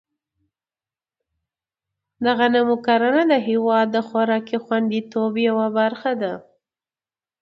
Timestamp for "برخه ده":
5.79-6.33